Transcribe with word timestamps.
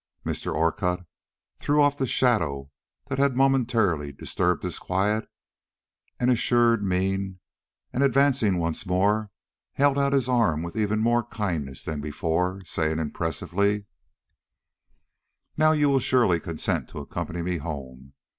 Mr. 0.25 0.51
Orcutt 0.55 1.01
threw 1.59 1.79
off 1.83 1.95
the 1.95 2.07
shadow 2.07 2.65
that 3.07 3.19
had 3.19 3.35
momentarily 3.37 4.11
disturbed 4.11 4.63
his 4.63 4.79
quiet 4.79 5.29
and 6.19 6.31
assured 6.31 6.83
mien, 6.83 7.39
and 7.93 8.01
advancing 8.01 8.57
once 8.57 8.83
more, 8.87 9.29
held 9.73 9.99
out 9.99 10.13
his 10.13 10.27
arm 10.27 10.63
with 10.63 10.75
even 10.75 10.97
more 10.99 11.21
kindness 11.25 11.83
than 11.83 12.01
before, 12.01 12.63
saying 12.65 12.97
impressively: 12.97 13.85
"Now 15.55 15.71
you 15.71 15.87
will 15.87 15.99
surely 15.99 16.39
consent 16.39 16.89
to 16.89 16.97
accompany 16.97 17.43
me 17.43 17.57
home. 17.57 18.13